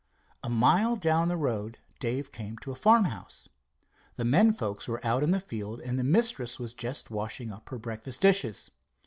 [0.43, 3.47] A mile down the road Dave came to a farmhouse.
[4.15, 7.69] The men folks were out in the field and the mistress was just washing up
[7.69, 8.71] her breakfast dishes.